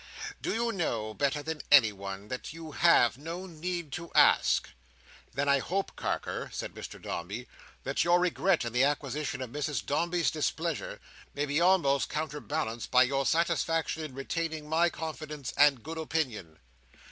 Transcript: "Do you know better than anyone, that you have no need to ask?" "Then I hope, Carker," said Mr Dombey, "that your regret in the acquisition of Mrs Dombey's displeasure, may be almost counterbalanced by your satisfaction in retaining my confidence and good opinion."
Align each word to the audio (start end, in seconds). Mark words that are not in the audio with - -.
"Do 0.41 0.51
you 0.51 0.71
know 0.71 1.13
better 1.13 1.43
than 1.43 1.61
anyone, 1.71 2.27
that 2.29 2.53
you 2.53 2.71
have 2.71 3.19
no 3.19 3.45
need 3.45 3.91
to 3.91 4.11
ask?" 4.15 4.67
"Then 5.35 5.47
I 5.47 5.59
hope, 5.59 5.95
Carker," 5.95 6.49
said 6.51 6.73
Mr 6.73 6.99
Dombey, 6.99 7.47
"that 7.83 8.03
your 8.03 8.19
regret 8.19 8.65
in 8.65 8.73
the 8.73 8.83
acquisition 8.83 9.43
of 9.43 9.51
Mrs 9.51 9.85
Dombey's 9.85 10.31
displeasure, 10.31 10.99
may 11.35 11.45
be 11.45 11.61
almost 11.61 12.09
counterbalanced 12.09 12.89
by 12.89 13.03
your 13.03 13.27
satisfaction 13.27 14.03
in 14.03 14.15
retaining 14.15 14.67
my 14.67 14.89
confidence 14.89 15.53
and 15.55 15.83
good 15.83 15.99
opinion." 15.99 16.57